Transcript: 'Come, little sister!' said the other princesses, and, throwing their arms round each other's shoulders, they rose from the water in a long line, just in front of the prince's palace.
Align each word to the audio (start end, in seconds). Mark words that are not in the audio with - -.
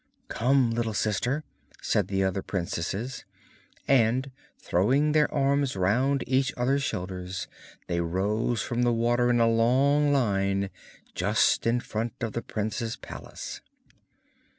'Come, 0.29 0.71
little 0.71 0.95
sister!' 0.95 1.43
said 1.79 2.07
the 2.07 2.23
other 2.23 2.41
princesses, 2.41 3.23
and, 3.87 4.31
throwing 4.57 5.11
their 5.11 5.31
arms 5.31 5.75
round 5.75 6.23
each 6.25 6.51
other's 6.57 6.81
shoulders, 6.81 7.47
they 7.85 8.01
rose 8.01 8.63
from 8.63 8.81
the 8.81 8.91
water 8.93 9.29
in 9.29 9.39
a 9.39 9.47
long 9.47 10.11
line, 10.11 10.71
just 11.13 11.67
in 11.67 11.79
front 11.79 12.13
of 12.21 12.33
the 12.33 12.41
prince's 12.41 12.95
palace. 12.95 13.61